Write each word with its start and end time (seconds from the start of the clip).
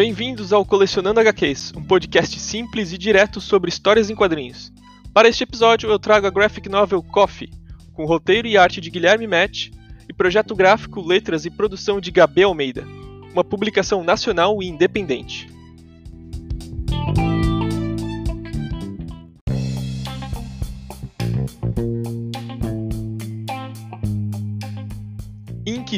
Bem-vindos 0.00 0.50
ao 0.50 0.64
Colecionando 0.64 1.20
HQs, 1.20 1.74
um 1.76 1.82
podcast 1.82 2.40
simples 2.40 2.90
e 2.90 2.96
direto 2.96 3.38
sobre 3.38 3.68
histórias 3.68 4.08
em 4.08 4.14
quadrinhos. 4.14 4.72
Para 5.12 5.28
este 5.28 5.44
episódio, 5.44 5.90
eu 5.90 5.98
trago 5.98 6.26
a 6.26 6.30
graphic 6.30 6.70
novel 6.70 7.02
Coffee, 7.02 7.52
com 7.92 8.06
roteiro 8.06 8.48
e 8.48 8.56
arte 8.56 8.80
de 8.80 8.88
Guilherme 8.88 9.26
Matt 9.26 9.68
e 10.08 10.12
projeto 10.14 10.54
gráfico, 10.56 11.06
letras 11.06 11.44
e 11.44 11.50
produção 11.50 12.00
de 12.00 12.10
Gabi 12.10 12.42
Almeida, 12.42 12.88
uma 13.30 13.44
publicação 13.44 14.02
nacional 14.02 14.62
e 14.62 14.68
independente. 14.68 15.46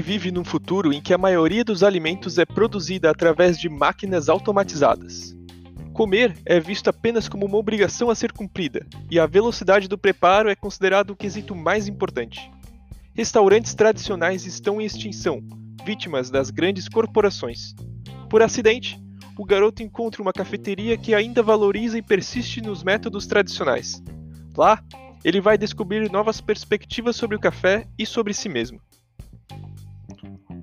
Vive 0.03 0.31
num 0.31 0.45
futuro 0.45 0.93
em 0.93 1.01
que 1.01 1.15
a 1.15 1.19
maioria 1.19 1.65
dos 1.65 1.83
alimentos 1.83 2.37
é 2.37 2.45
produzida 2.45 3.09
através 3.09 3.59
de 3.59 3.69
máquinas 3.69 4.29
automatizadas. 4.29 5.35
Comer 5.95 6.37
é 6.45 6.59
visto 6.59 6.89
apenas 6.89 7.29
como 7.29 7.47
uma 7.47 7.57
obrigação 7.57 8.11
a 8.11 8.15
ser 8.15 8.33
cumprida, 8.33 8.85
e 9.11 9.19
a 9.19 9.27
velocidade 9.27 9.89
do 9.89 9.97
preparo 9.97 10.51
é 10.51 10.57
considerado 10.57 11.11
o 11.11 11.17
quesito 11.17 11.55
mais 11.55 11.87
importante. 11.87 12.51
Restaurantes 13.15 13.75
tradicionais 13.75 14.45
estão 14.45 14.81
em 14.81 14.85
extinção, 14.85 15.41
vítimas 15.85 16.31
das 16.31 16.51
grandes 16.51 16.89
corporações. 16.89 17.75
Por 18.29 18.43
acidente, 18.43 18.99
o 19.39 19.45
garoto 19.45 19.83
encontra 19.83 20.21
uma 20.21 20.33
cafeteria 20.33 20.97
que 20.97 21.15
ainda 21.15 21.43
valoriza 21.43 21.97
e 21.97 22.03
persiste 22.03 22.61
nos 22.61 22.83
métodos 22.83 23.27
tradicionais. 23.27 24.03
Lá, 24.57 24.83
ele 25.25 25.41
vai 25.41 25.57
descobrir 25.57 26.11
novas 26.11 26.41
perspectivas 26.41 27.17
sobre 27.17 27.37
o 27.37 27.41
café 27.41 27.87
e 27.99 28.05
sobre 28.05 28.35
si 28.35 28.49
mesmo. 28.49 28.81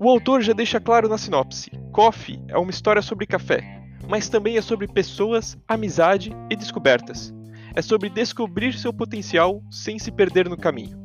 O 0.01 0.07
autor 0.07 0.41
já 0.41 0.53
deixa 0.53 0.79
claro 0.79 1.09
na 1.09 1.17
sinopse: 1.17 1.69
Coffee 1.91 2.41
é 2.47 2.57
uma 2.57 2.71
história 2.71 3.01
sobre 3.01 3.27
café, 3.27 3.83
mas 4.07 4.29
também 4.29 4.55
é 4.55 4.61
sobre 4.61 4.87
pessoas, 4.87 5.57
amizade 5.67 6.31
e 6.49 6.55
descobertas. 6.55 7.33
É 7.75 7.81
sobre 7.81 8.09
descobrir 8.09 8.73
seu 8.73 8.93
potencial 8.93 9.61
sem 9.69 9.99
se 9.99 10.09
perder 10.09 10.47
no 10.47 10.55
caminho. 10.55 10.97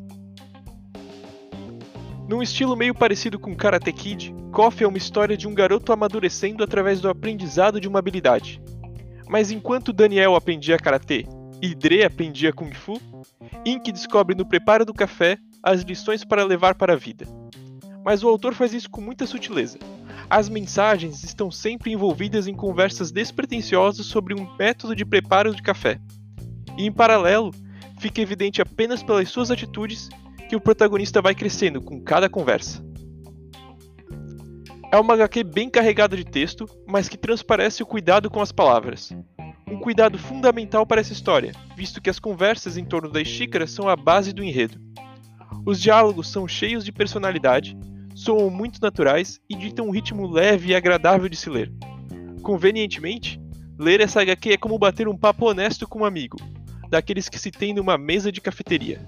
Num 2.28 2.41
estilo 2.41 2.77
meio 2.77 2.95
parecido 2.95 3.37
com 3.37 3.55
Karate 3.56 3.92
Kid, 3.92 4.33
Coffee 4.53 4.84
é 4.84 4.89
uma 4.89 4.97
história 4.97 5.37
de 5.37 5.48
um 5.48 5.55
garoto 5.55 5.92
amadurecendo 5.92 6.62
através 6.62 7.00
do 7.00 7.09
aprendizado 7.09 7.81
de 7.81 7.89
uma 7.89 7.98
habilidade. 7.98 8.62
Mas 9.28 9.50
enquanto 9.50 9.92
Daniel 9.92 10.37
aprendia 10.37 10.78
karatê 10.78 11.27
e 11.61 11.75
Dre 11.75 12.05
aprendia 12.05 12.53
kung 12.53 12.72
fu, 12.72 13.00
Ink 13.67 13.91
descobre 13.91 14.37
no 14.37 14.47
preparo 14.47 14.84
do 14.84 14.95
café 14.95 15.37
as 15.62 15.83
lições 15.83 16.25
para 16.25 16.45
levar 16.45 16.77
para 16.77 16.92
a 16.92 16.97
vida. 16.97 17.27
Mas 18.05 18.22
o 18.22 18.28
autor 18.28 18.55
faz 18.55 18.74
isso 18.74 18.91
com 18.91 19.00
muita 19.00 19.27
sutileza, 19.27 19.78
as 20.28 20.48
mensagens 20.48 21.22
estão 21.22 21.50
sempre 21.50 21.92
envolvidas 21.92 22.47
em 22.47 22.55
conversas 22.55 23.12
despretensiosas 23.12 24.06
sobre 24.06 24.34
um 24.34 24.56
método 24.56 24.97
de 24.97 25.05
preparo 25.05 25.55
de 25.55 25.62
café. 25.62 26.00
E 26.77 26.86
em 26.86 26.92
paralelo, 26.92 27.52
fica 27.98 28.20
evidente 28.20 28.62
apenas 28.62 29.02
pelas 29.02 29.28
suas 29.28 29.50
atitudes 29.50 30.08
que 30.48 30.56
o 30.56 30.60
protagonista 30.60 31.20
vai 31.20 31.34
crescendo 31.34 31.80
com 31.80 32.00
cada 32.00 32.28
conversa. 32.28 32.84
É 34.91 34.98
uma 34.98 35.14
HQ 35.14 35.44
bem 35.44 35.69
carregada 35.69 36.16
de 36.16 36.25
texto, 36.25 36.69
mas 36.86 37.08
que 37.08 37.16
transparece 37.16 37.82
o 37.82 37.86
cuidado 37.86 38.30
com 38.30 38.41
as 38.41 38.52
palavras. 38.52 39.12
Um 39.69 39.78
cuidado 39.78 40.19
fundamental 40.19 40.86
para 40.86 41.00
essa 41.00 41.12
história, 41.12 41.52
visto 41.77 42.00
que 42.00 42.10
as 42.10 42.19
conversas 42.19 42.77
em 42.77 42.84
torno 42.84 43.10
das 43.10 43.27
xícaras 43.27 43.72
são 43.72 43.88
a 43.88 43.97
base 43.97 44.32
do 44.32 44.44
enredo. 44.44 44.80
Os 45.66 45.80
diálogos 45.80 46.28
são 46.28 46.47
cheios 46.47 46.84
de 46.84 46.92
personalidade 46.92 47.77
soam 48.15 48.48
muito 48.48 48.81
naturais 48.81 49.41
e 49.51 49.57
ditam 49.57 49.89
um 49.89 49.91
ritmo 49.91 50.27
leve 50.27 50.69
e 50.69 50.75
agradável 50.75 51.29
de 51.29 51.37
se 51.37 51.51
ler. 51.51 51.73
Convenientemente, 52.43 53.41
ler 53.79 54.01
essa 54.01 54.23
HQ 54.23 54.53
é 54.53 54.56
como 54.56 54.79
bater 54.79 55.09
um 55.09 55.17
papo 55.17 55.50
honesto 55.50 55.88
com 55.88 56.00
um 56.00 56.05
amigo, 56.05 56.38
daqueles 56.88 57.28
que 57.28 57.38
se 57.38 57.50
tem 57.50 57.75
numa 57.75 57.99
mesa 57.99 58.31
de 58.31 58.41
cafeteria. 58.41 59.00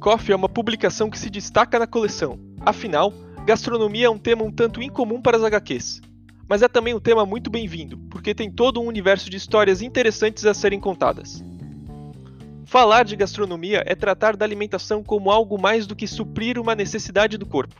Coffee 0.00 0.32
é 0.32 0.36
uma 0.36 0.48
publicação 0.48 1.10
que 1.10 1.18
se 1.18 1.28
destaca 1.28 1.78
na 1.78 1.86
coleção, 1.86 2.38
afinal, 2.60 3.12
gastronomia 3.44 4.06
é 4.06 4.10
um 4.10 4.18
tema 4.18 4.42
um 4.42 4.50
tanto 4.50 4.82
incomum 4.82 5.20
para 5.20 5.36
as 5.36 5.44
HQs 5.44 6.00
mas 6.48 6.62
é 6.62 6.68
também 6.68 6.94
um 6.94 7.00
tema 7.00 7.26
muito 7.26 7.50
bem-vindo, 7.50 7.98
porque 8.10 8.34
tem 8.34 8.50
todo 8.50 8.80
um 8.80 8.86
universo 8.86 9.28
de 9.28 9.36
histórias 9.36 9.82
interessantes 9.82 10.46
a 10.46 10.54
serem 10.54 10.80
contadas. 10.80 11.44
Falar 12.64 13.04
de 13.04 13.16
gastronomia 13.16 13.82
é 13.86 13.94
tratar 13.94 14.36
da 14.36 14.44
alimentação 14.44 15.02
como 15.02 15.30
algo 15.30 15.60
mais 15.60 15.86
do 15.86 15.94
que 15.94 16.06
suprir 16.06 16.58
uma 16.58 16.74
necessidade 16.74 17.36
do 17.36 17.46
corpo, 17.46 17.74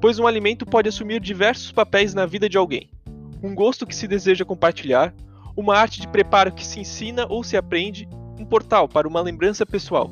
pois 0.00 0.18
um 0.18 0.26
alimento 0.26 0.66
pode 0.66 0.88
assumir 0.88 1.20
diversos 1.20 1.72
papéis 1.72 2.12
na 2.12 2.26
vida 2.26 2.48
de 2.48 2.58
alguém. 2.58 2.90
Um 3.42 3.54
gosto 3.54 3.86
que 3.86 3.96
se 3.96 4.06
deseja 4.06 4.44
compartilhar, 4.44 5.14
uma 5.56 5.76
arte 5.76 6.00
de 6.00 6.08
preparo 6.08 6.52
que 6.52 6.66
se 6.66 6.80
ensina 6.80 7.26
ou 7.28 7.42
se 7.42 7.56
aprende, 7.56 8.08
um 8.38 8.44
portal 8.44 8.88
para 8.88 9.08
uma 9.08 9.20
lembrança 9.20 9.64
pessoal. 9.64 10.10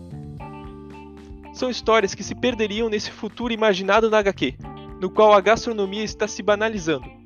São 1.52 1.68
histórias 1.68 2.14
que 2.14 2.22
se 2.22 2.34
perderiam 2.34 2.88
nesse 2.88 3.10
futuro 3.10 3.52
imaginado 3.52 4.08
na 4.08 4.18
HQ, 4.18 4.54
no 5.00 5.10
qual 5.10 5.32
a 5.32 5.40
gastronomia 5.40 6.04
está 6.04 6.28
se 6.28 6.42
banalizando, 6.42 7.19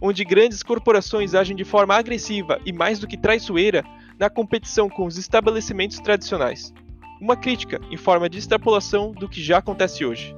onde 0.00 0.24
grandes 0.24 0.62
corporações 0.62 1.34
agem 1.34 1.54
de 1.54 1.64
forma 1.64 1.94
agressiva 1.94 2.60
e 2.64 2.72
mais 2.72 2.98
do 2.98 3.06
que 3.06 3.16
traiçoeira 3.16 3.84
na 4.18 4.30
competição 4.30 4.88
com 4.88 5.06
os 5.06 5.18
estabelecimentos 5.18 5.98
tradicionais. 6.00 6.72
Uma 7.20 7.36
crítica 7.36 7.80
em 7.90 7.96
forma 7.96 8.28
de 8.28 8.38
extrapolação 8.38 9.12
do 9.12 9.28
que 9.28 9.42
já 9.42 9.58
acontece 9.58 10.04
hoje. 10.04 10.34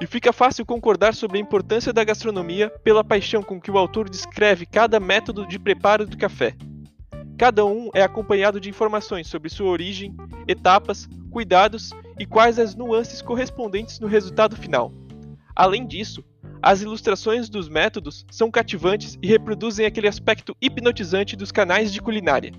E 0.00 0.06
fica 0.06 0.32
fácil 0.32 0.66
concordar 0.66 1.14
sobre 1.14 1.38
a 1.38 1.40
importância 1.40 1.92
da 1.92 2.02
gastronomia 2.02 2.70
pela 2.82 3.04
paixão 3.04 3.42
com 3.42 3.60
que 3.60 3.70
o 3.70 3.78
autor 3.78 4.08
descreve 4.08 4.66
cada 4.66 4.98
método 4.98 5.46
de 5.46 5.58
preparo 5.58 6.06
do 6.06 6.16
café. 6.16 6.56
Cada 7.38 7.64
um 7.64 7.90
é 7.94 8.02
acompanhado 8.02 8.60
de 8.60 8.68
informações 8.68 9.28
sobre 9.28 9.48
sua 9.48 9.68
origem, 9.68 10.14
etapas, 10.48 11.08
cuidados 11.30 11.90
e 12.18 12.26
quais 12.26 12.58
as 12.58 12.74
nuances 12.74 13.22
correspondentes 13.22 14.00
no 14.00 14.06
resultado 14.06 14.56
final. 14.56 14.92
Além 15.54 15.86
disso, 15.86 16.24
as 16.62 16.80
ilustrações 16.80 17.48
dos 17.48 17.68
métodos 17.68 18.24
são 18.30 18.48
cativantes 18.48 19.18
e 19.20 19.26
reproduzem 19.26 19.84
aquele 19.84 20.06
aspecto 20.06 20.56
hipnotizante 20.62 21.34
dos 21.34 21.50
canais 21.50 21.92
de 21.92 22.00
culinária. 22.00 22.52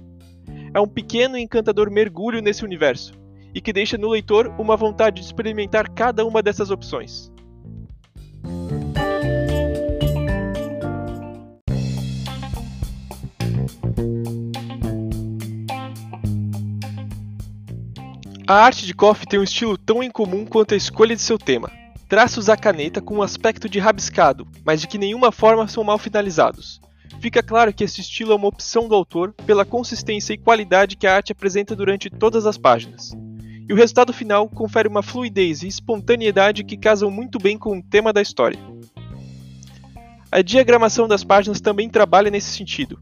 É 0.74 0.80
um 0.80 0.88
pequeno 0.88 1.38
e 1.38 1.42
encantador 1.42 1.90
mergulho 1.90 2.42
nesse 2.42 2.66
universo, 2.66 3.14
e 3.56 3.62
que 3.62 3.72
deixa 3.72 3.98
no 3.98 4.10
leitor 4.10 4.54
uma 4.60 4.76
vontade 4.76 5.22
de 5.22 5.26
experimentar 5.26 5.90
cada 5.90 6.26
uma 6.26 6.44
dessas 6.44 6.70
opções. 6.70 7.32
A 18.46 18.56
arte 18.56 18.86
de 18.86 18.94
Koff 18.94 19.26
tem 19.26 19.40
um 19.40 19.44
estilo 19.44 19.78
tão 19.78 20.04
incomum 20.04 20.46
quanto 20.46 20.74
a 20.74 20.78
escolha 20.78 21.16
de 21.16 21.22
seu 21.22 21.38
tema 21.38 21.72
Traços 22.14 22.48
à 22.48 22.56
caneta 22.56 23.02
com 23.02 23.16
um 23.16 23.22
aspecto 23.24 23.68
de 23.68 23.80
rabiscado, 23.80 24.48
mas 24.64 24.80
de 24.80 24.88
que 24.88 25.00
nenhuma 25.00 25.32
forma 25.32 25.68
são 25.68 25.84
mal 25.84 25.98
finalizados. 25.98 26.80
Fica 27.20 27.42
claro 27.42 27.74
que 27.74 27.84
esse 27.84 28.02
estilo 28.02 28.34
é 28.34 28.36
uma 28.36 28.50
opção 28.50 28.88
do 28.88 28.94
autor 28.94 29.34
pela 29.48 29.66
consistência 29.66 30.32
e 30.32 30.38
qualidade 30.38 30.96
que 30.96 31.08
a 31.08 31.16
arte 31.16 31.32
apresenta 31.32 31.76
durante 31.76 32.12
todas 32.12 32.46
as 32.46 32.56
páginas. 32.56 33.14
E 33.68 33.74
o 33.74 33.76
resultado 33.76 34.14
final 34.14 34.48
confere 34.48 34.88
uma 34.88 35.02
fluidez 35.02 35.64
e 35.64 35.68
espontaneidade 35.68 36.64
que 36.64 36.78
casam 36.78 37.10
muito 37.10 37.40
bem 37.40 37.58
com 37.58 37.80
o 37.80 37.82
tema 37.82 38.14
da 38.14 38.22
história. 38.22 38.60
A 40.32 40.44
diagramação 40.44 41.08
das 41.08 41.24
páginas 41.24 41.60
também 41.60 41.90
trabalha 41.90 42.30
nesse 42.30 42.56
sentido. 42.56 43.00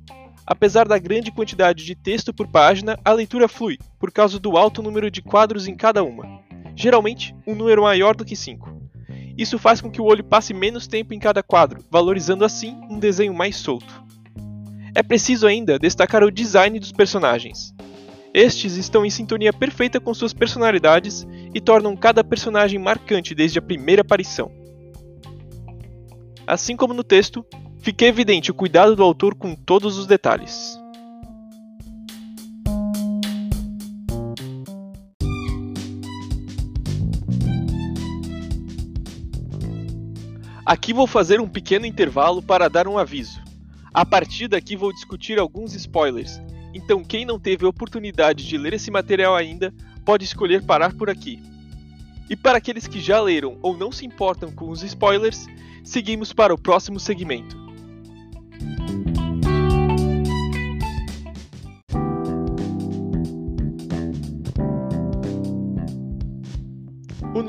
Apesar 0.47 0.87
da 0.87 0.97
grande 0.97 1.33
quantidade 1.33 1.83
de 1.83 1.95
texto 1.95 2.33
por 2.33 2.47
página, 2.47 2.97
a 3.03 3.11
leitura 3.11 3.49
flui, 3.49 3.77
por 3.99 4.09
causa 4.09 4.39
do 4.39 4.55
alto 4.55 4.81
número 4.81 5.11
de 5.11 5.21
quadros 5.21 5.67
em 5.67 5.75
cada 5.75 6.01
uma. 6.01 6.39
Geralmente, 6.77 7.35
um 7.45 7.53
número 7.53 7.81
maior 7.81 8.15
do 8.15 8.23
que 8.23 8.37
5. 8.37 8.79
Isso 9.37 9.57
faz 9.57 9.81
com 9.81 9.89
que 9.89 10.01
o 10.01 10.05
olho 10.05 10.23
passe 10.23 10.53
menos 10.53 10.87
tempo 10.87 11.13
em 11.13 11.19
cada 11.19 11.41
quadro, 11.41 11.83
valorizando 11.89 12.45
assim 12.45 12.75
um 12.89 12.99
desenho 12.99 13.33
mais 13.33 13.55
solto. 13.55 14.03
É 14.93 15.01
preciso 15.01 15.47
ainda 15.47 15.79
destacar 15.79 16.23
o 16.23 16.31
design 16.31 16.79
dos 16.79 16.91
personagens. 16.91 17.73
Estes 18.33 18.75
estão 18.75 19.05
em 19.05 19.09
sintonia 19.09 19.51
perfeita 19.51 19.99
com 19.99 20.13
suas 20.13 20.33
personalidades 20.33 21.27
e 21.53 21.59
tornam 21.59 21.95
cada 21.95 22.23
personagem 22.23 22.79
marcante 22.79 23.35
desde 23.35 23.59
a 23.59 23.61
primeira 23.61 24.01
aparição. 24.01 24.51
Assim 26.47 26.75
como 26.75 26.93
no 26.93 27.03
texto, 27.03 27.45
fica 27.79 28.05
evidente 28.05 28.51
o 28.51 28.53
cuidado 28.53 28.95
do 28.95 29.03
autor 29.03 29.35
com 29.35 29.55
todos 29.55 29.97
os 29.97 30.07
detalhes. 30.07 30.80
Aqui 40.65 40.93
vou 40.93 41.07
fazer 41.07 41.41
um 41.41 41.47
pequeno 41.47 41.87
intervalo 41.87 42.41
para 42.41 42.69
dar 42.69 42.87
um 42.87 42.97
aviso. 42.97 43.41
A 43.91 44.05
partir 44.05 44.47
daqui 44.47 44.75
vou 44.75 44.93
discutir 44.93 45.39
alguns 45.39 45.73
spoilers, 45.73 46.39
Então, 46.73 47.03
quem 47.03 47.25
não 47.25 47.37
teve 47.37 47.65
oportunidade 47.65 48.47
de 48.47 48.57
ler 48.57 48.73
esse 48.73 48.89
material 48.89 49.35
ainda, 49.35 49.73
pode 50.05 50.23
escolher 50.23 50.63
parar 50.63 50.93
por 50.93 51.09
aqui. 51.09 51.41
E 52.29 52.35
para 52.35 52.59
aqueles 52.59 52.87
que 52.87 53.01
já 53.01 53.19
leram 53.19 53.57
ou 53.61 53.75
não 53.75 53.91
se 53.91 54.05
importam 54.05 54.51
com 54.51 54.69
os 54.69 54.81
spoilers, 54.81 55.47
seguimos 55.83 56.31
para 56.31 56.53
o 56.53 56.57
próximo 56.57 56.97
segmento. 56.97 57.57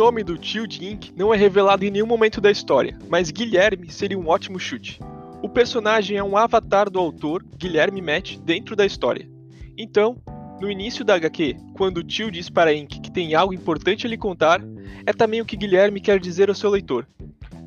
Nome 0.03 0.25
do 0.25 0.37
tio 0.37 0.67
de 0.67 0.85
Ink 0.85 1.13
não 1.17 1.33
é 1.33 1.37
revelado 1.37 1.85
em 1.85 1.91
nenhum 1.91 2.09
momento 2.09 2.41
da 2.41 2.51
história, 2.51 2.99
mas 3.09 3.31
Guilherme 3.31 3.89
seria 3.89 4.19
um 4.19 4.27
ótimo 4.27 4.59
chute. 4.59 4.99
O 5.41 5.49
personagem 5.49 6.17
é 6.17 6.25
um 6.25 6.37
avatar 6.37 6.91
do 6.91 6.99
autor, 6.99 7.45
Guilherme 7.57 8.03
Matt, 8.03 8.37
dentro 8.39 8.75
da 8.75 8.85
história. 8.85 9.31
Então, 9.79 10.17
no 10.61 10.69
início 10.69 11.05
da 11.05 11.15
HQ, 11.15 11.55
quando 11.75 11.99
o 11.99 12.03
tio 12.03 12.33
diz 12.33 12.51
para 12.51 12.75
Ink 12.75 13.01
que 13.01 13.13
tem 13.13 13.37
algo 13.37 13.55
importante 13.55 14.05
a 14.05 14.11
lhe 14.11 14.19
contar, 14.19 14.61
é 15.07 15.13
também 15.13 15.41
o 15.41 15.45
que 15.47 15.57
Guilherme 15.57 16.01
quer 16.01 16.19
dizer 16.19 16.49
ao 16.49 16.55
seu 16.57 16.69
leitor. 16.69 17.07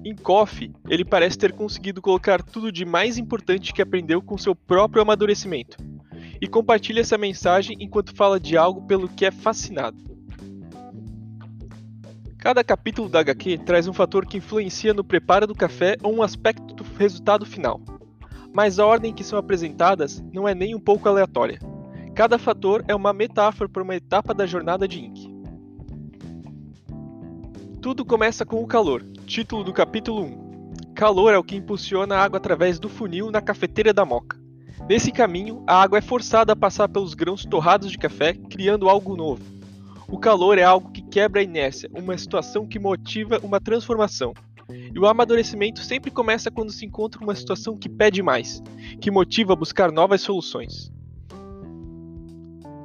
Em 0.04 0.14
Coffee, 0.14 0.74
ele 0.90 1.06
parece 1.06 1.38
ter 1.38 1.54
conseguido 1.54 2.02
colocar 2.02 2.44
tudo 2.44 2.70
de 2.70 2.84
mais 2.84 3.18
importante 3.18 3.74
que 3.74 3.82
aprendeu 3.82 4.22
com 4.22 4.38
seu 4.38 4.54
próprio 4.54 5.02
amadurecimento, 5.02 5.78
e 6.42 6.48
compartilha 6.48 7.00
essa 7.00 7.18
mensagem 7.18 7.78
enquanto 7.80 8.14
fala 8.14 8.38
de 8.42 8.58
algo 8.58 8.86
pelo 8.86 9.08
que 9.08 9.26
é 9.26 9.32
fascinado. 9.32 10.15
Cada 12.46 12.64
capítulo 12.64 13.10
da 13.10 13.22
HQ 13.22 13.58
traz 13.66 13.88
um 13.88 13.94
fator 13.94 14.24
que 14.24 14.38
influencia 14.38 14.94
no 14.94 15.04
preparo 15.04 15.48
do 15.48 15.56
café 15.56 15.98
ou 16.04 16.14
um 16.14 16.22
aspecto 16.22 16.76
do 16.76 16.84
resultado 16.96 17.44
final. 17.44 17.82
Mas 18.54 18.78
a 18.78 18.86
ordem 18.86 19.12
que 19.12 19.24
são 19.24 19.40
apresentadas 19.40 20.24
não 20.32 20.48
é 20.48 20.54
nem 20.54 20.76
um 20.76 20.80
pouco 20.80 21.10
aleatória. 21.10 21.58
Cada 22.14 22.38
fator 22.38 22.86
é 22.88 22.94
uma 22.94 23.12
metáfora 23.12 23.68
para 23.68 23.82
uma 23.82 23.96
etapa 23.96 24.32
da 24.32 24.46
jornada 24.46 24.88
de 24.88 25.00
Ink. 25.06 25.28
Tudo 27.82 28.06
começa 28.06 28.46
com 28.46 28.62
o 28.62 28.68
calor, 28.68 29.02
título 29.26 29.64
do 29.64 29.74
capítulo 29.74 30.22
1. 30.26 30.94
Calor 30.94 31.34
é 31.34 31.40
o 31.40 31.44
que 31.44 31.56
impulsiona 31.56 32.16
a 32.16 32.24
água 32.24 32.38
através 32.38 32.78
do 32.78 32.88
funil 32.88 33.32
na 33.32 33.42
cafeteira 33.42 33.92
da 33.92 34.06
moca. 34.06 34.40
Nesse 34.88 35.12
caminho, 35.12 35.64
a 35.66 35.82
água 35.82 35.98
é 35.98 36.02
forçada 36.02 36.54
a 36.54 36.56
passar 36.56 36.90
pelos 36.90 37.16
grãos 37.16 37.44
torrados 37.44 37.90
de 37.90 37.98
café, 37.98 38.36
criando 38.36 38.88
algo 38.88 39.16
novo. 39.16 39.42
O 40.08 40.20
calor 40.20 40.60
é 40.60 40.64
algo 40.64 40.92
que 40.92 41.02
quebra 41.16 41.40
a 41.40 41.44
inércia, 41.46 41.90
uma 41.94 42.18
situação 42.18 42.68
que 42.68 42.78
motiva 42.78 43.40
uma 43.42 43.62
transformação. 43.62 44.34
E 44.94 45.00
o 45.00 45.08
amadurecimento 45.08 45.80
sempre 45.80 46.12
começa 46.12 46.52
quando 46.52 46.74
se 46.74 46.86
encontra 46.86 47.24
uma 47.24 47.34
situação 47.34 47.78
que 47.78 47.88
pede 47.88 48.22
mais, 48.22 48.62
que 49.00 49.10
motiva 49.10 49.54
a 49.54 49.56
buscar 49.56 49.94
novas 49.94 50.20
soluções. 50.20 50.92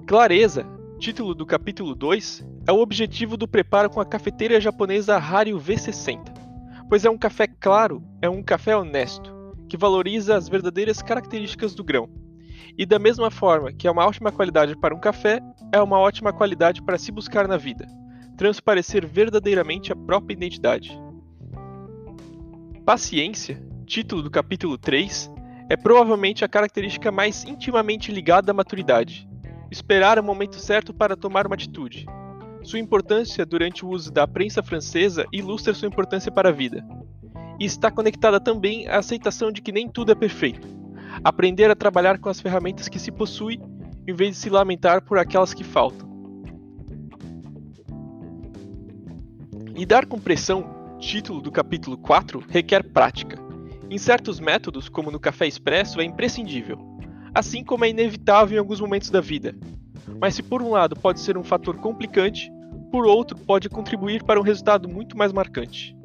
Clareza, 0.06 0.64
título 1.00 1.34
do 1.34 1.44
capítulo 1.44 1.92
2, 1.92 2.46
é 2.68 2.72
o 2.72 2.78
objetivo 2.78 3.36
do 3.36 3.48
preparo 3.48 3.90
com 3.90 4.00
a 4.00 4.06
cafeteira 4.06 4.60
japonesa 4.60 5.16
Hario 5.16 5.58
V60, 5.58 6.32
pois 6.88 7.04
é 7.04 7.10
um 7.10 7.18
café 7.18 7.48
claro, 7.48 8.00
é 8.22 8.30
um 8.30 8.44
café 8.44 8.76
honesto, 8.76 9.34
que 9.68 9.76
valoriza 9.76 10.36
as 10.36 10.48
verdadeiras 10.48 11.02
características 11.02 11.74
do 11.74 11.82
grão. 11.82 12.08
E 12.78 12.86
da 12.86 13.00
mesma 13.00 13.28
forma 13.28 13.72
que 13.72 13.88
é 13.88 13.90
uma 13.90 14.06
ótima 14.06 14.30
qualidade 14.30 14.76
para 14.76 14.94
um 14.94 15.00
café, 15.00 15.40
é 15.72 15.82
uma 15.82 15.98
ótima 15.98 16.32
qualidade 16.32 16.80
para 16.80 16.96
se 16.96 17.10
buscar 17.10 17.48
na 17.48 17.56
vida, 17.56 17.88
transparecer 18.40 19.06
verdadeiramente 19.06 19.92
a 19.92 19.96
própria 19.96 20.32
identidade. 20.32 20.98
Paciência, 22.86 23.62
título 23.84 24.22
do 24.22 24.30
capítulo 24.30 24.78
3, 24.78 25.30
é 25.68 25.76
provavelmente 25.76 26.42
a 26.42 26.48
característica 26.48 27.12
mais 27.12 27.44
intimamente 27.44 28.10
ligada 28.10 28.50
à 28.50 28.54
maturidade 28.54 29.28
Esperar 29.70 30.18
o 30.18 30.24
momento 30.24 30.56
certo 30.56 30.94
para 30.94 31.14
tomar 31.14 31.46
uma 31.46 31.54
atitude. 31.54 32.06
Sua 32.62 32.78
importância 32.78 33.44
durante 33.44 33.84
o 33.84 33.90
uso 33.90 34.10
da 34.10 34.26
prensa 34.26 34.62
francesa 34.62 35.26
ilustra 35.30 35.74
sua 35.74 35.88
importância 35.88 36.32
para 36.32 36.48
a 36.48 36.52
vida. 36.52 36.82
E 37.60 37.66
está 37.66 37.90
conectada 37.90 38.40
também 38.40 38.88
à 38.88 39.00
aceitação 39.00 39.52
de 39.52 39.60
que 39.60 39.70
nem 39.70 39.86
tudo 39.86 40.12
é 40.12 40.14
perfeito. 40.14 40.66
Aprender 41.22 41.70
a 41.70 41.76
trabalhar 41.76 42.18
com 42.18 42.30
as 42.30 42.40
ferramentas 42.40 42.88
que 42.88 42.98
se 42.98 43.12
possui, 43.12 43.60
em 44.08 44.14
vez 44.14 44.30
de 44.30 44.36
se 44.36 44.48
lamentar 44.48 45.02
por 45.02 45.18
aquelas 45.18 45.52
que 45.52 45.62
faltam. 45.62 46.09
Lidar 49.80 50.04
com 50.04 50.18
pressão, 50.18 50.98
título 50.98 51.40
do 51.40 51.50
capítulo 51.50 51.96
4, 51.96 52.44
requer 52.50 52.84
prática. 52.84 53.38
Em 53.88 53.96
certos 53.96 54.38
métodos, 54.38 54.90
como 54.90 55.10
no 55.10 55.18
café 55.18 55.46
expresso, 55.46 56.02
é 56.02 56.04
imprescindível 56.04 56.78
assim 57.34 57.64
como 57.64 57.86
é 57.86 57.88
inevitável 57.88 58.56
em 58.56 58.58
alguns 58.58 58.78
momentos 58.78 59.08
da 59.08 59.22
vida. 59.22 59.56
Mas 60.20 60.34
se 60.34 60.42
por 60.42 60.60
um 60.60 60.68
lado 60.68 60.94
pode 60.94 61.18
ser 61.18 61.38
um 61.38 61.42
fator 61.42 61.78
complicante, 61.78 62.52
por 62.92 63.06
outro 63.06 63.38
pode 63.38 63.70
contribuir 63.70 64.22
para 64.22 64.38
um 64.38 64.42
resultado 64.42 64.86
muito 64.86 65.16
mais 65.16 65.32
marcante. 65.32 65.96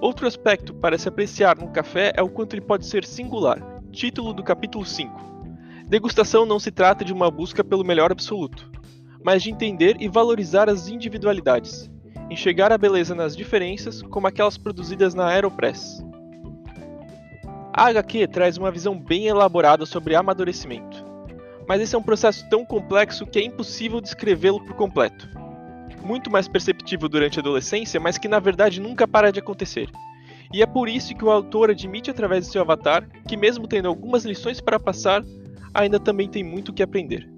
Outro 0.00 0.26
aspecto 0.26 0.74
para 0.74 0.98
se 0.98 1.08
apreciar 1.08 1.56
num 1.56 1.70
café 1.70 2.12
é 2.16 2.22
o 2.22 2.28
quanto 2.28 2.54
ele 2.54 2.62
pode 2.62 2.86
ser 2.86 3.04
singular, 3.04 3.62
título 3.92 4.34
do 4.34 4.42
capítulo 4.42 4.84
5. 4.84 5.14
Degustação 5.86 6.44
não 6.44 6.58
se 6.58 6.72
trata 6.72 7.04
de 7.04 7.12
uma 7.12 7.30
busca 7.30 7.62
pelo 7.62 7.84
melhor 7.84 8.10
absoluto, 8.10 8.68
mas 9.24 9.44
de 9.44 9.50
entender 9.52 9.96
e 10.00 10.08
valorizar 10.08 10.68
as 10.68 10.88
individualidades, 10.88 11.91
enxergar 12.32 12.72
a 12.72 12.78
beleza 12.78 13.14
nas 13.14 13.36
diferenças 13.36 14.02
como 14.02 14.26
aquelas 14.26 14.56
produzidas 14.56 15.14
na 15.14 15.26
Aeropress. 15.26 16.04
A 17.72 17.86
HQ 17.86 18.28
traz 18.28 18.56
uma 18.56 18.70
visão 18.70 18.98
bem 18.98 19.26
elaborada 19.26 19.86
sobre 19.86 20.14
amadurecimento, 20.14 21.04
mas 21.66 21.80
esse 21.80 21.94
é 21.94 21.98
um 21.98 22.02
processo 22.02 22.48
tão 22.50 22.64
complexo 22.64 23.26
que 23.26 23.38
é 23.38 23.44
impossível 23.44 24.00
descrevê-lo 24.00 24.64
por 24.64 24.74
completo. 24.74 25.28
Muito 26.04 26.30
mais 26.30 26.48
perceptível 26.48 27.08
durante 27.08 27.38
a 27.38 27.42
adolescência, 27.42 28.00
mas 28.00 28.18
que 28.18 28.28
na 28.28 28.40
verdade 28.40 28.80
nunca 28.80 29.06
para 29.06 29.30
de 29.30 29.38
acontecer. 29.38 29.88
E 30.52 30.62
é 30.62 30.66
por 30.66 30.88
isso 30.88 31.14
que 31.14 31.24
o 31.24 31.30
autor 31.30 31.70
admite 31.70 32.10
através 32.10 32.44
de 32.44 32.52
seu 32.52 32.60
avatar 32.60 33.08
que, 33.26 33.38
mesmo 33.38 33.66
tendo 33.66 33.88
algumas 33.88 34.24
lições 34.24 34.60
para 34.60 34.78
passar, 34.78 35.22
ainda 35.72 35.98
também 35.98 36.28
tem 36.28 36.44
muito 36.44 36.74
que 36.74 36.82
aprender. 36.82 37.31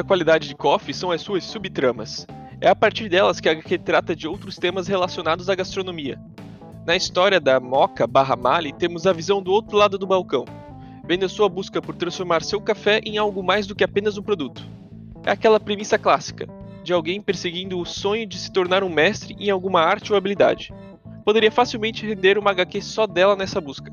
Outra 0.00 0.08
qualidade 0.08 0.48
de 0.48 0.54
Coffee 0.54 0.94
são 0.94 1.10
as 1.10 1.20
suas 1.20 1.44
subtramas. 1.44 2.26
É 2.58 2.70
a 2.70 2.74
partir 2.74 3.10
delas 3.10 3.38
que 3.38 3.50
a 3.50 3.52
HQ 3.52 3.80
trata 3.80 4.16
de 4.16 4.26
outros 4.26 4.56
temas 4.56 4.88
relacionados 4.88 5.50
à 5.50 5.54
gastronomia. 5.54 6.18
Na 6.86 6.96
história 6.96 7.38
da 7.38 7.60
Moca 7.60 8.06
barra 8.06 8.34
Mali, 8.34 8.72
temos 8.72 9.06
a 9.06 9.12
visão 9.12 9.42
do 9.42 9.52
outro 9.52 9.76
lado 9.76 9.98
do 9.98 10.06
balcão, 10.06 10.46
vendo 11.06 11.26
a 11.26 11.28
sua 11.28 11.50
busca 11.50 11.82
por 11.82 11.94
transformar 11.94 12.42
seu 12.42 12.62
café 12.62 13.02
em 13.04 13.18
algo 13.18 13.42
mais 13.42 13.66
do 13.66 13.74
que 13.74 13.84
apenas 13.84 14.16
um 14.16 14.22
produto. 14.22 14.66
É 15.22 15.32
aquela 15.32 15.60
premissa 15.60 15.98
clássica, 15.98 16.48
de 16.82 16.94
alguém 16.94 17.20
perseguindo 17.20 17.78
o 17.78 17.84
sonho 17.84 18.26
de 18.26 18.38
se 18.38 18.50
tornar 18.50 18.82
um 18.82 18.88
mestre 18.88 19.36
em 19.38 19.50
alguma 19.50 19.82
arte 19.82 20.12
ou 20.12 20.16
habilidade. 20.16 20.72
Poderia 21.26 21.52
facilmente 21.52 22.06
render 22.06 22.38
uma 22.38 22.52
HQ 22.52 22.80
só 22.80 23.06
dela 23.06 23.36
nessa 23.36 23.60
busca. 23.60 23.92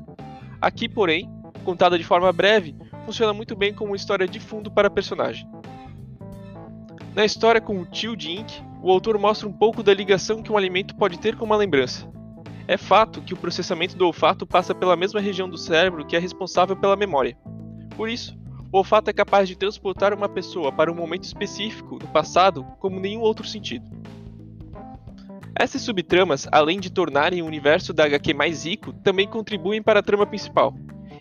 Aqui, 0.58 0.88
porém, 0.88 1.30
contada 1.64 1.98
de 1.98 2.04
forma 2.04 2.32
breve, 2.32 2.74
funciona 3.04 3.34
muito 3.34 3.54
bem 3.54 3.74
como 3.74 3.90
uma 3.90 3.96
história 3.96 4.26
de 4.26 4.40
fundo 4.40 4.70
para 4.70 4.88
a 4.88 4.90
personagem. 4.90 5.46
Na 7.18 7.24
história 7.24 7.60
com 7.60 7.80
o 7.80 7.84
tio 7.84 8.14
de 8.14 8.30
Ink, 8.30 8.62
o 8.80 8.92
autor 8.92 9.18
mostra 9.18 9.48
um 9.48 9.52
pouco 9.52 9.82
da 9.82 9.92
ligação 9.92 10.40
que 10.40 10.52
um 10.52 10.56
alimento 10.56 10.94
pode 10.94 11.18
ter 11.18 11.34
com 11.34 11.44
uma 11.44 11.56
lembrança. 11.56 12.08
É 12.68 12.76
fato 12.76 13.20
que 13.20 13.34
o 13.34 13.36
processamento 13.36 13.96
do 13.96 14.06
olfato 14.06 14.46
passa 14.46 14.72
pela 14.72 14.94
mesma 14.94 15.18
região 15.18 15.50
do 15.50 15.58
cérebro 15.58 16.06
que 16.06 16.14
é 16.14 16.18
responsável 16.20 16.76
pela 16.76 16.94
memória. 16.94 17.36
Por 17.96 18.08
isso, 18.08 18.38
o 18.70 18.78
olfato 18.78 19.10
é 19.10 19.12
capaz 19.12 19.48
de 19.48 19.56
transportar 19.56 20.14
uma 20.14 20.28
pessoa 20.28 20.70
para 20.70 20.92
um 20.92 20.94
momento 20.94 21.24
específico 21.24 21.98
do 21.98 22.06
passado 22.06 22.64
como 22.78 23.00
nenhum 23.00 23.22
outro 23.22 23.44
sentido. 23.44 23.90
Essas 25.56 25.82
subtramas, 25.82 26.46
além 26.52 26.78
de 26.78 26.88
tornarem 26.88 27.42
o 27.42 27.46
universo 27.46 27.92
da 27.92 28.04
HQ 28.04 28.32
mais 28.32 28.64
rico, 28.64 28.92
também 28.92 29.26
contribuem 29.26 29.82
para 29.82 29.98
a 29.98 30.04
trama 30.04 30.24
principal, 30.24 30.72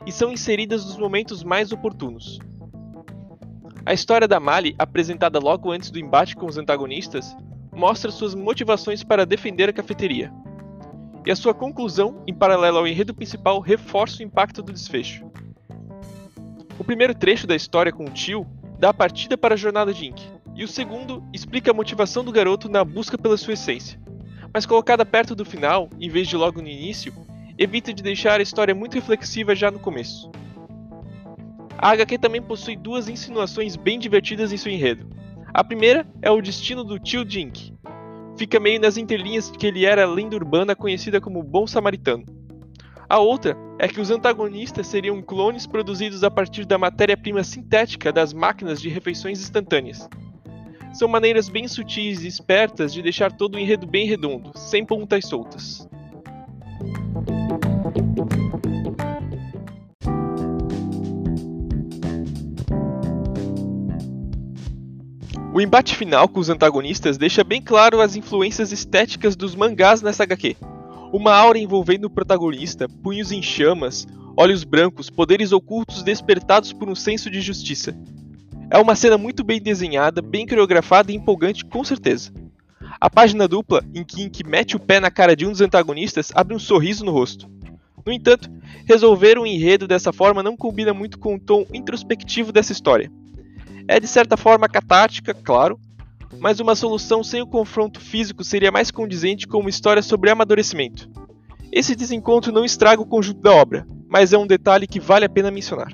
e 0.06 0.12
são 0.12 0.32
inseridas 0.32 0.86
nos 0.86 0.96
momentos 0.96 1.44
mais 1.44 1.72
oportunos. 1.72 2.38
A 3.88 3.94
história 3.94 4.28
da 4.28 4.38
Mali, 4.38 4.76
apresentada 4.78 5.40
logo 5.40 5.72
antes 5.72 5.90
do 5.90 5.98
embate 5.98 6.36
com 6.36 6.46
os 6.46 6.58
antagonistas, 6.58 7.34
mostra 7.74 8.12
suas 8.12 8.36
motivações 8.36 9.02
para 9.02 9.26
defender 9.26 9.70
a 9.70 9.72
cafeteria. 9.72 10.30
E 11.26 11.32
a 11.32 11.36
sua 11.38 11.54
conclusão, 11.54 12.22
em 12.28 12.34
paralelo 12.34 12.80
ao 12.80 12.86
enredo 12.86 13.16
principal, 13.16 13.62
reforça 13.62 14.20
o 14.20 14.26
impacto 14.26 14.62
do 14.62 14.74
desfecho. 14.74 15.26
O 16.78 16.84
primeiro 16.84 17.16
trecho 17.16 17.48
da 17.48 17.56
história 17.56 17.94
com 17.94 18.04
o 18.04 18.10
tio 18.10 18.46
dá 18.78 18.90
a 18.90 18.94
partida 18.94 19.38
para 19.38 19.54
a 19.54 19.58
jornada 19.58 19.94
de 19.94 20.08
Ink, 20.08 20.22
e 20.54 20.66
o 20.66 20.68
segundo 20.68 21.24
explica 21.32 21.72
a 21.72 21.74
motivação 21.74 22.26
do 22.26 22.32
garoto 22.34 22.68
na 22.68 22.84
busca 22.84 23.18
pela 23.18 23.38
sua 23.38 23.54
essência. 23.54 23.98
Mas 24.54 24.66
colocada 24.66 25.06
perto 25.06 25.34
do 25.34 25.46
final, 25.46 25.90
em 25.98 26.10
vez 26.10 26.28
de 26.28 26.36
logo 26.36 26.62
no 26.62 26.68
início, 26.68 27.14
evita 27.58 27.94
de 27.94 28.04
deixar 28.04 28.42
a 28.42 28.44
história 28.44 28.76
muito 28.76 28.96
reflexiva 28.96 29.56
já 29.56 29.72
no 29.72 29.80
começo. 29.80 30.30
A 31.80 31.92
HQ 31.92 32.18
também 32.18 32.42
possui 32.42 32.76
duas 32.76 33.08
insinuações 33.08 33.76
bem 33.76 34.00
divertidas 34.00 34.52
em 34.52 34.58
seu 34.58 34.72
enredo. 34.72 35.08
A 35.54 35.64
primeira 35.64 36.08
é 36.22 36.32
o 36.32 36.42
destino 36.42 36.84
do 36.84 37.00
tio 37.00 37.24
Jink. 37.28 37.74
Fica 38.36 38.60
meio 38.60 38.80
nas 38.80 38.98
entrelinhas 38.98 39.50
que 39.50 39.68
ele 39.68 39.86
era 39.86 40.04
a 40.04 40.08
lenda 40.08 40.36
urbana 40.36 40.76
conhecida 40.76 41.22
como 41.22 41.44
Bom 41.44 41.68
Samaritano. 41.68 42.26
A 43.10 43.20
outra 43.20 43.56
é 43.80 43.88
que 43.88 44.02
os 44.02 44.12
antagonistas 44.12 44.88
seriam 44.88 45.22
clones 45.22 45.66
produzidos 45.66 46.24
a 46.24 46.32
partir 46.32 46.66
da 46.66 46.78
matéria-prima 46.78 47.44
sintética 47.44 48.12
das 48.12 48.34
máquinas 48.34 48.82
de 48.82 48.90
refeições 48.90 49.40
instantâneas. 49.40 50.10
São 50.94 51.08
maneiras 51.08 51.48
bem 51.48 51.68
sutis 51.68 52.24
e 52.24 52.28
espertas 52.28 52.92
de 52.92 53.02
deixar 53.02 53.32
todo 53.32 53.56
o 53.56 53.60
enredo 53.60 53.86
bem 53.86 54.08
redondo, 54.08 54.52
sem 54.56 54.84
pontas 54.84 55.26
soltas. 55.26 55.88
O 65.58 65.62
embate 65.62 65.96
final 65.96 66.28
com 66.28 66.40
os 66.40 66.50
antagonistas 66.50 67.18
deixa 67.18 67.44
bem 67.44 67.60
claro 67.60 68.00
as 68.00 68.16
influências 68.16 68.72
estéticas 68.72 69.36
dos 69.36 69.56
mangás 69.56 70.04
nessa 70.04 70.22
HQ. 70.22 70.56
Uma 71.12 71.34
aura 71.34 71.58
envolvendo 71.58 72.06
o 72.06 72.12
protagonista, 72.12 72.88
punhos 72.88 73.32
em 73.32 73.42
chamas, 73.42 74.06
olhos 74.38 74.64
brancos, 74.64 75.10
poderes 75.10 75.52
ocultos 75.52 76.04
despertados 76.04 76.72
por 76.74 76.88
um 76.88 76.94
senso 76.94 77.28
de 77.32 77.42
justiça. 77.42 77.98
É 78.70 78.78
uma 78.78 78.96
cena 78.96 79.18
muito 79.18 79.44
bem 79.44 79.60
desenhada, 79.60 80.22
bem 80.22 80.46
coreografada 80.46 81.12
e 81.12 81.16
empolgante, 81.16 81.66
com 81.66 81.84
certeza. 81.84 82.32
A 83.02 83.10
página 83.10 83.48
dupla, 83.48 83.84
em 83.96 84.04
que 84.04 84.22
Ink 84.22 84.44
mete 84.48 84.76
o 84.76 84.80
pé 84.80 85.00
na 85.00 85.10
cara 85.10 85.36
de 85.36 85.48
um 85.48 85.50
dos 85.50 85.62
antagonistas, 85.62 86.32
abre 86.36 86.54
um 86.54 86.60
sorriso 86.60 87.04
no 87.04 87.12
rosto. 87.12 87.50
No 88.06 88.14
entanto, 88.14 88.48
resolver 88.86 89.40
um 89.40 89.46
enredo 89.48 89.88
dessa 89.88 90.14
forma 90.14 90.44
não 90.44 90.56
combina 90.56 90.94
muito 90.94 91.18
com 91.18 91.34
o 91.34 91.40
tom 91.40 91.66
introspectivo 91.74 92.52
dessa 92.52 92.74
história. 92.74 93.12
É 93.88 94.00
de 94.00 94.08
certa 94.08 94.36
forma 94.36 94.68
catártica, 94.68 95.34
claro, 95.34 95.80
mas 96.40 96.60
uma 96.60 96.76
solução 96.76 97.24
sem 97.24 97.42
o 97.42 97.48
confronto 97.48 98.00
físico 98.02 98.44
seria 98.44 98.72
mais 98.72 98.92
condizente 98.92 99.48
com 99.48 99.60
uma 99.60 99.70
história 99.70 100.02
sobre 100.02 100.30
amadurecimento. 100.30 101.10
Esse 101.72 101.96
desencontro 101.96 102.52
não 102.52 102.66
estraga 102.66 103.02
o 103.02 103.06
conjunto 103.06 103.42
da 103.42 103.54
obra, 103.54 103.88
mas 104.10 104.34
é 104.34 104.38
um 104.38 104.48
detalhe 104.48 104.88
que 104.88 105.00
vale 105.00 105.26
a 105.26 105.30
pena 105.30 105.50
mencionar. 105.50 105.92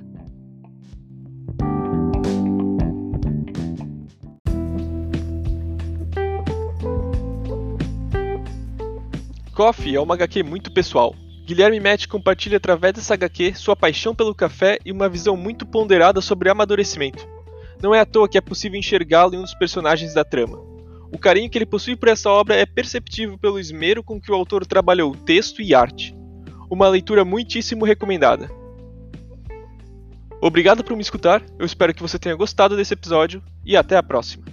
Coffee 9.53 9.95
é 9.95 10.01
uma 10.01 10.15
HQ 10.15 10.41
muito 10.41 10.73
pessoal. 10.73 11.13
Guilherme 11.45 11.79
Matt 11.79 12.07
compartilha 12.07 12.57
através 12.57 12.93
dessa 12.93 13.13
HQ 13.13 13.53
sua 13.53 13.75
paixão 13.75 14.15
pelo 14.15 14.33
café 14.33 14.79
e 14.83 14.91
uma 14.91 15.07
visão 15.07 15.37
muito 15.37 15.63
ponderada 15.63 16.21
sobre 16.21 16.49
amadurecimento. 16.49 17.27
Não 17.83 17.93
é 17.93 17.99
à 17.99 18.05
toa 18.05 18.29
que 18.29 18.37
é 18.37 18.41
possível 18.41 18.79
enxergá-lo 18.79 19.35
em 19.35 19.39
um 19.39 19.41
dos 19.41 19.53
personagens 19.53 20.13
da 20.13 20.23
trama. 20.23 20.57
O 21.11 21.17
carinho 21.19 21.49
que 21.49 21.57
ele 21.57 21.65
possui 21.65 21.97
por 21.97 22.07
essa 22.07 22.29
obra 22.29 22.55
é 22.55 22.65
perceptível 22.65 23.37
pelo 23.37 23.59
esmero 23.59 24.01
com 24.01 24.21
que 24.21 24.31
o 24.31 24.35
autor 24.35 24.65
trabalhou 24.65 25.13
texto 25.13 25.61
e 25.61 25.75
arte. 25.75 26.15
Uma 26.69 26.87
leitura 26.87 27.25
muitíssimo 27.25 27.83
recomendada. 27.83 28.49
Obrigado 30.41 30.81
por 30.81 30.95
me 30.95 31.01
escutar, 31.01 31.43
eu 31.59 31.65
espero 31.65 31.93
que 31.93 32.01
você 32.01 32.17
tenha 32.17 32.35
gostado 32.35 32.77
desse 32.77 32.93
episódio 32.93 33.43
e 33.65 33.75
até 33.75 33.97
a 33.97 34.03
próxima. 34.03 34.52